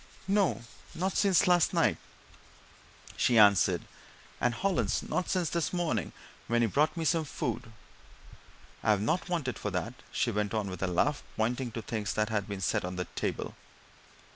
"No 0.27 0.63
not 0.95 1.15
since 1.15 1.45
last 1.45 1.75
night," 1.75 1.97
she 3.15 3.37
answered. 3.37 3.83
"And 4.39 4.55
Hollins 4.55 5.03
not 5.03 5.29
since 5.29 5.51
this 5.51 5.71
morning 5.71 6.11
when 6.47 6.63
he 6.63 6.67
brought 6.67 6.97
me 6.97 7.05
some 7.05 7.23
food 7.23 7.71
I've 8.81 8.99
not 8.99 9.29
wanted 9.29 9.59
for 9.59 9.69
that," 9.69 9.93
she 10.11 10.31
went 10.31 10.55
on, 10.55 10.71
with 10.71 10.81
a 10.81 10.87
laugh, 10.87 11.21
pointing 11.37 11.71
to 11.73 11.83
things 11.83 12.13
that 12.15 12.29
had 12.29 12.47
been 12.47 12.61
set 12.61 12.83
on 12.83 12.95
the 12.95 13.05
table. 13.13 13.53